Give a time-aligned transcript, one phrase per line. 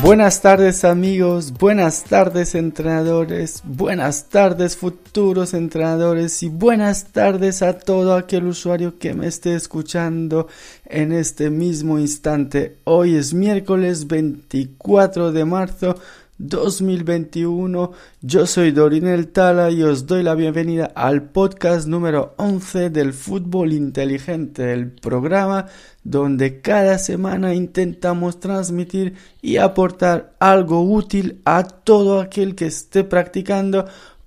[0.00, 6.42] Buenas tardes amigos, buenas tardes entrenadores, buenas tardes futuros entrenadores.
[6.42, 10.46] Y buenas tardes a todo aquel usuario que me esté escuchando
[10.86, 12.76] en este mismo instante.
[12.84, 15.96] Hoy es miércoles 24 de marzo
[16.38, 17.92] 2021.
[18.22, 23.72] Yo soy Dorinel Tala y os doy la bienvenida al podcast número 11 del Fútbol
[23.72, 25.66] Inteligente, el programa
[26.04, 33.86] donde cada semana intentamos transmitir y aportar algo útil a todo aquel que esté practicando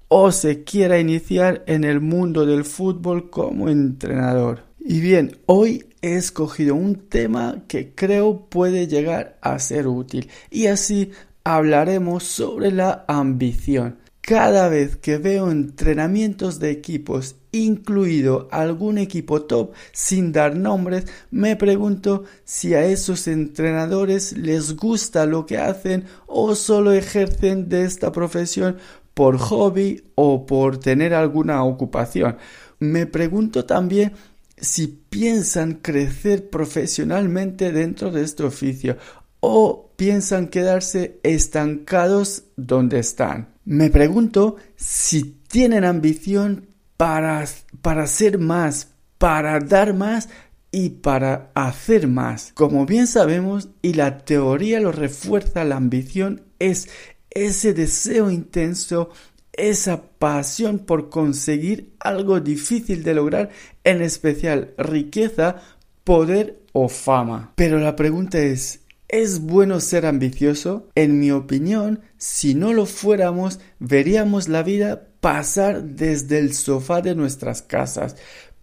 [0.10, 4.64] o se quiera iniciar en el mundo del fútbol como entrenador.
[4.78, 10.66] Y bien, hoy he escogido un tema que creo puede llegar a ser útil y
[10.68, 11.12] así
[11.44, 13.98] hablaremos sobre la ambición.
[14.22, 21.56] Cada vez que veo entrenamientos de equipos, incluido algún equipo top, sin dar nombres, me
[21.56, 28.12] pregunto si a esos entrenadores les gusta lo que hacen o solo ejercen de esta
[28.12, 28.78] profesión
[29.16, 32.38] por hobby o por tener alguna ocupación.
[32.80, 34.14] Me pregunto también
[34.56, 38.98] si piensan crecer profesionalmente dentro de este oficio
[39.42, 43.50] o piensan quedarse estancados donde están.
[43.66, 47.46] Me pregunto si tienen ambición para,
[47.82, 50.30] para ser más, para dar más
[50.72, 52.52] y para hacer más.
[52.54, 56.90] Como bien sabemos, y la teoría lo refuerza, la ambición es
[57.30, 59.10] ese deseo intenso,
[59.54, 63.50] esa pasión por conseguir algo difícil de lograr,
[63.84, 65.58] en especial riqueza,
[66.04, 67.54] poder o fama.
[67.56, 68.81] Pero la pregunta es,
[69.12, 70.88] ¿Es bueno ser ambicioso?
[70.96, 77.14] En mi opinión, si no lo fuéramos, veríamos la vida pasar desde el sofá de
[77.14, 78.16] nuestras casas.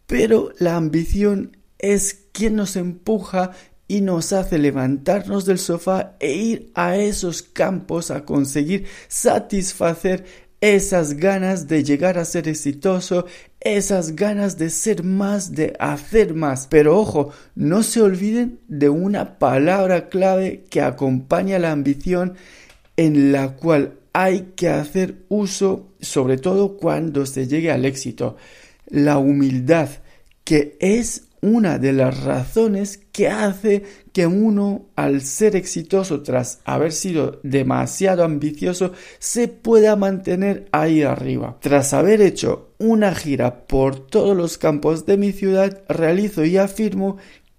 [0.07, 3.51] Pero la ambición es quien nos empuja
[3.89, 10.25] y nos hace levantarnos del sofá e ir a esos campos a conseguir satisfacer
[10.63, 13.27] esas ganas de llegar a ser exitoso,
[13.61, 16.67] esas ganas de ser más, de hacer más.
[16.69, 22.35] Pero ojo, no se olviden de una palabra clave que acompaña la ambición
[22.97, 28.37] en la cual hay que hacer uso, sobre todo cuando se llegue al éxito.
[28.89, 29.89] La humildad,
[30.45, 36.93] que es una de las razones que hace que uno, al ser exitoso tras haber
[36.93, 41.59] sido demasiado ambicioso, se pueda mantener ahí arriba.
[41.61, 47.17] Tras haber hecho una gira por todos los campos de mi ciudad, realizo y afirmo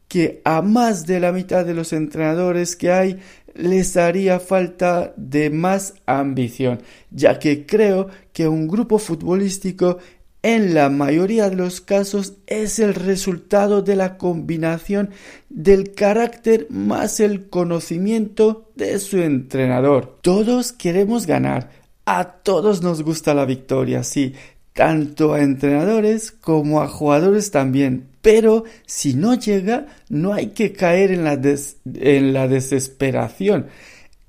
[0.08, 3.20] que a más de la mitad de los entrenadores que hay
[3.56, 9.98] les haría falta de más ambición, ya que creo que un grupo futbolístico
[10.42, 15.10] en la mayoría de los casos es el resultado de la combinación
[15.50, 20.20] del carácter más el conocimiento de su entrenador.
[20.22, 21.72] Todos queremos ganar,
[22.06, 24.34] a todos nos gusta la victoria, sí,
[24.74, 28.08] tanto a entrenadores como a jugadores también.
[28.22, 33.68] Pero si no llega, no hay que caer en la, en la desesperación.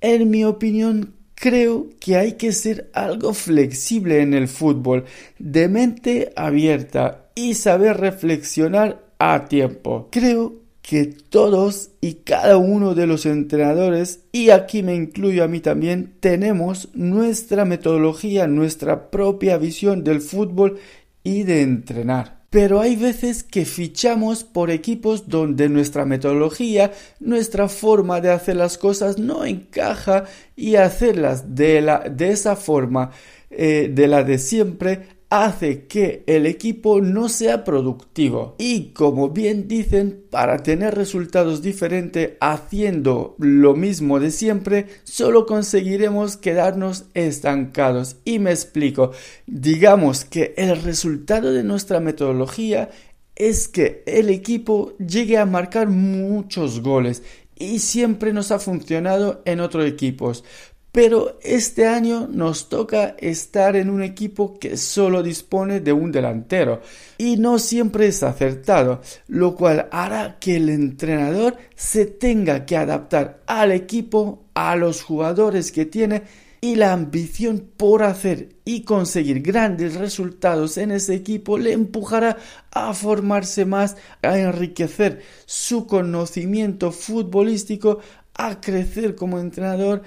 [0.00, 5.06] En mi opinión, Creo que hay que ser algo flexible en el fútbol,
[5.38, 10.08] de mente abierta y saber reflexionar a tiempo.
[10.12, 15.60] Creo que todos y cada uno de los entrenadores, y aquí me incluyo a mí
[15.60, 20.78] también, tenemos nuestra metodología, nuestra propia visión del fútbol
[21.24, 26.90] y de entrenar pero hay veces que fichamos por equipos donde nuestra metodología,
[27.20, 30.24] nuestra forma de hacer las cosas no encaja
[30.56, 31.78] y hacerlas de,
[32.18, 33.12] esa forma,
[33.50, 38.56] eh, de la de siempre, hace que el equipo no sea productivo.
[38.58, 46.36] Y como bien dicen, para tener resultados diferentes haciendo lo mismo de siempre, solo conseguiremos
[46.36, 48.16] quedarnos estancados.
[48.24, 49.12] Y me explico.
[49.46, 52.90] Digamos que el resultado de nuestra metodología
[53.36, 57.22] es que el equipo llegue a marcar muchos goles
[57.56, 60.44] y siempre nos ha funcionado en otros equipos.
[60.92, 66.80] Pero este año nos toca estar en un equipo que solo dispone de un delantero
[67.16, 73.40] y no siempre es acertado, lo cual hará que el entrenador se tenga que adaptar
[73.46, 76.22] al equipo, a los jugadores que tiene
[76.60, 82.36] y la ambición por hacer y conseguir grandes resultados en ese equipo le empujará
[82.70, 88.00] a formarse más, a enriquecer su conocimiento futbolístico,
[88.34, 90.02] a crecer como entrenador,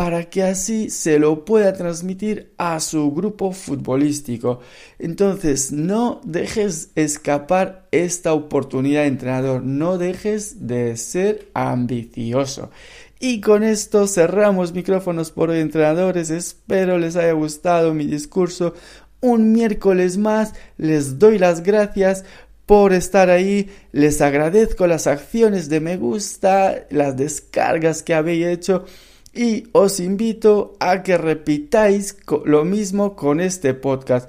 [0.00, 4.60] para que así se lo pueda transmitir a su grupo futbolístico.
[4.98, 12.70] Entonces, no dejes escapar esta oportunidad, entrenador, no dejes de ser ambicioso.
[13.18, 16.30] Y con esto cerramos micrófonos por hoy, entrenadores.
[16.30, 18.72] Espero les haya gustado mi discurso.
[19.20, 22.24] Un miércoles más, les doy las gracias
[22.64, 23.68] por estar ahí.
[23.92, 28.86] Les agradezco las acciones de me gusta, las descargas que habéis hecho
[29.32, 34.28] y os invito a que repitáis lo mismo con este podcast.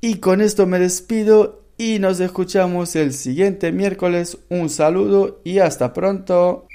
[0.00, 4.38] Y con esto me despido y nos escuchamos el siguiente miércoles.
[4.48, 6.66] Un saludo y hasta pronto.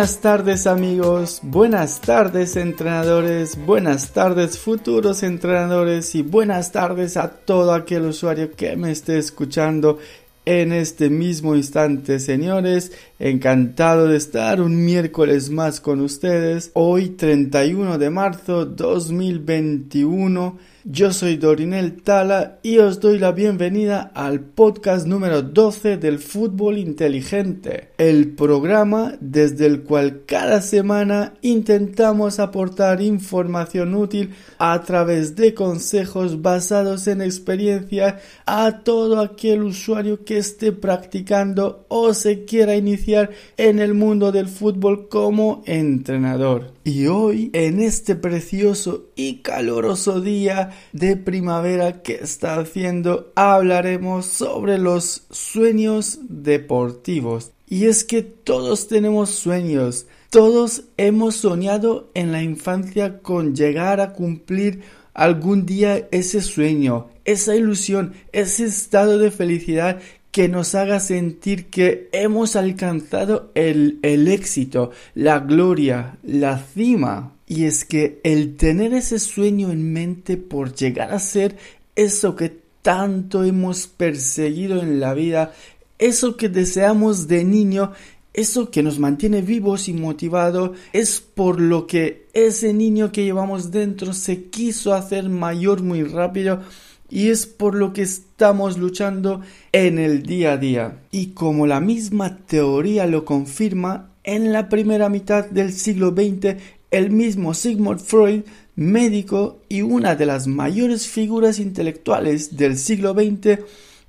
[0.00, 7.74] Buenas tardes amigos, buenas tardes entrenadores, buenas tardes futuros entrenadores y buenas tardes a todo
[7.74, 9.98] aquel usuario que me esté escuchando
[10.46, 12.92] en este mismo instante señores.
[13.18, 16.70] Encantado de estar un miércoles más con ustedes.
[16.72, 24.40] Hoy 31 de marzo 2021 yo soy Dorinel Tala y os doy la bienvenida al
[24.40, 33.02] podcast número 12 del Fútbol Inteligente, el programa desde el cual cada semana intentamos aportar
[33.02, 40.72] información útil a través de consejos basados en experiencia a todo aquel usuario que esté
[40.72, 46.72] practicando o se quiera iniciar en el mundo del fútbol como entrenador.
[46.84, 54.78] Y hoy, en este precioso y caloroso día de primavera que está haciendo, hablaremos sobre
[54.78, 57.52] los sueños deportivos.
[57.68, 64.12] Y es que todos tenemos sueños, todos hemos soñado en la infancia con llegar a
[64.12, 64.82] cumplir
[65.14, 70.00] algún día ese sueño, esa ilusión, ese estado de felicidad
[70.30, 77.32] que nos haga sentir que hemos alcanzado el, éxito, la gloria, la cima.
[77.50, 81.56] Y es que el tener ese sueño en mente por llegar a ser
[81.96, 85.52] eso que tanto hemos perseguido en la vida,
[85.98, 87.90] eso que deseamos de niño,
[88.34, 93.72] eso que nos mantiene vivos y motivados, es por lo que ese niño que llevamos
[93.72, 96.60] dentro se quiso hacer mayor muy rápido
[97.08, 99.40] y es por lo que estamos luchando
[99.72, 101.00] en el día a día.
[101.10, 106.56] Y como la misma teoría lo confirma, en la primera mitad del siglo XX,
[106.90, 108.42] el mismo Sigmund Freud,
[108.76, 113.60] médico y una de las mayores figuras intelectuales del siglo XX,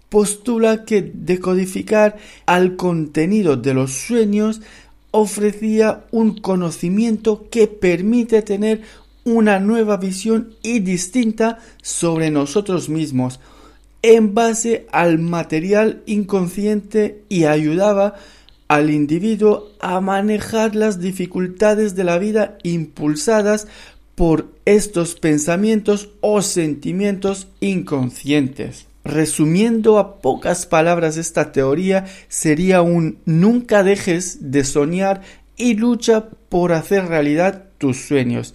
[0.10, 4.62] postula que decodificar al contenido de los sueños
[5.12, 8.82] ofrecía un conocimiento que permite tener
[9.24, 13.40] una nueva visión y distinta sobre nosotros mismos
[14.02, 18.16] en base al material inconsciente y ayudaba
[18.72, 23.68] al individuo a manejar las dificultades de la vida impulsadas
[24.16, 28.88] por estos pensamientos o sentimientos inconscientes.
[29.04, 35.22] Resumiendo a pocas palabras esta teoría sería un nunca dejes de soñar
[35.58, 38.54] y lucha por hacer realidad tus sueños.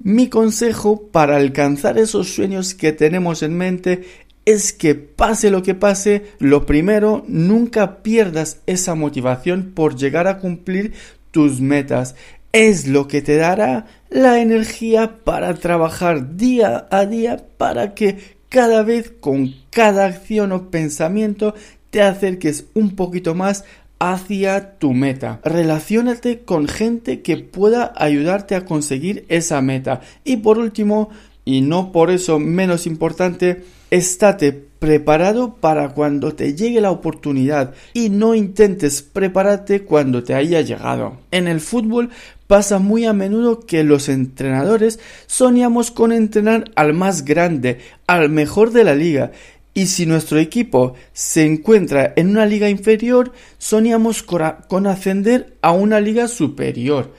[0.00, 4.04] Mi consejo para alcanzar esos sueños que tenemos en mente
[4.46, 10.38] es que pase lo que pase, lo primero, nunca pierdas esa motivación por llegar a
[10.38, 10.94] cumplir
[11.32, 12.14] tus metas.
[12.52, 18.84] Es lo que te dará la energía para trabajar día a día para que cada
[18.84, 21.54] vez con cada acción o pensamiento
[21.90, 23.64] te acerques un poquito más
[23.98, 25.40] hacia tu meta.
[25.44, 30.02] Relaciónate con gente que pueda ayudarte a conseguir esa meta.
[30.24, 31.10] Y por último,
[31.44, 38.10] y no por eso menos importante, estate preparado para cuando te llegue la oportunidad y
[38.10, 41.18] no intentes prepararte cuando te haya llegado.
[41.30, 42.10] En el fútbol
[42.46, 48.70] pasa muy a menudo que los entrenadores soñamos con entrenar al más grande, al mejor
[48.70, 49.32] de la liga,
[49.76, 56.00] y si nuestro equipo se encuentra en una liga inferior, soñamos con ascender a una
[56.00, 57.12] liga superior.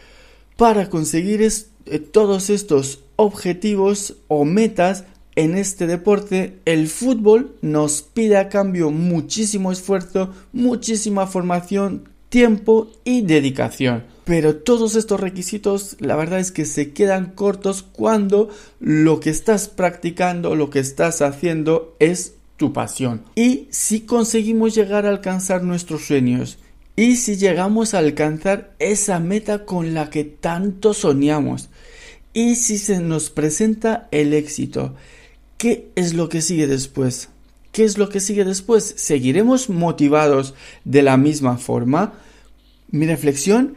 [0.56, 5.04] Para conseguir eh, todos estos objetivos o metas
[5.38, 13.22] en este deporte, el fútbol nos pide a cambio muchísimo esfuerzo, muchísima formación, tiempo y
[13.22, 14.04] dedicación.
[14.26, 19.68] Pero todos estos requisitos la verdad es que se quedan cortos cuando lo que estás
[19.68, 23.22] practicando, lo que estás haciendo es tu pasión.
[23.36, 26.58] Y si conseguimos llegar a alcanzar nuestros sueños,
[26.96, 31.70] y si llegamos a alcanzar esa meta con la que tanto soñamos,
[32.34, 34.96] y si se nos presenta el éxito,
[35.58, 37.30] ¿qué es lo que sigue después?
[37.72, 38.94] ¿Qué es lo que sigue después?
[38.98, 40.54] ¿Seguiremos motivados
[40.86, 42.14] de la misma forma?
[42.90, 43.76] Mi reflexión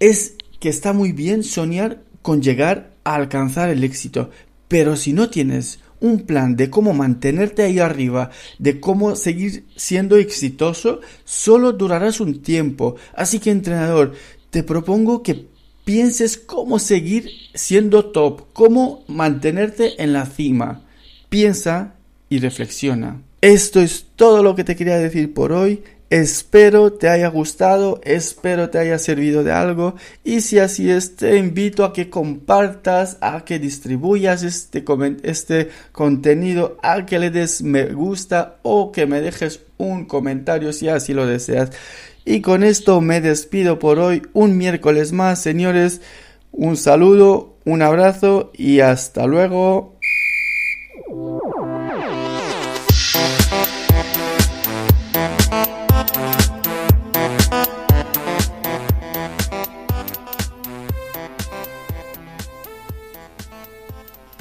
[0.00, 4.30] es que está muy bien soñar con llegar a alcanzar el éxito,
[4.66, 10.16] pero si no tienes un plan de cómo mantenerte ahí arriba, de cómo seguir siendo
[10.16, 12.96] exitoso, solo durarás un tiempo.
[13.14, 14.12] Así que entrenador,
[14.50, 15.46] te propongo que
[15.84, 20.84] pienses cómo seguir siendo top, cómo mantenerte en la cima.
[21.28, 21.94] Piensa
[22.28, 23.22] y reflexiona.
[23.40, 25.82] Esto es todo lo que te quería decir por hoy.
[26.10, 29.94] Espero te haya gustado, espero te haya servido de algo
[30.24, 34.82] y si así es te invito a que compartas, a que distribuyas este,
[35.22, 40.88] este contenido, a que le des me gusta o que me dejes un comentario si
[40.88, 41.72] así lo deseas.
[42.24, 46.00] Y con esto me despido por hoy, un miércoles más señores,
[46.52, 49.97] un saludo, un abrazo y hasta luego.
[51.10, 51.47] Ooh.